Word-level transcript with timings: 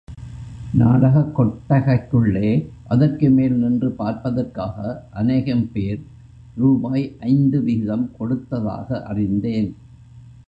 நாடகக் 0.73 1.39
கொட்டகைக்குள்ளே 1.39 2.67
அதற்குமேல் 2.89 3.55
நின்று 3.55 3.91
பார்ப்பதற்காக 3.91 5.07
அநேகம் 5.11 5.71
பேர் 5.71 6.01
ரூபாய் 6.55 7.15
ஐந்து 7.19 7.63
விகிதம் 7.63 8.11
கொடுத்ததாக 8.17 9.03
அறிந்தேன். 9.03 9.75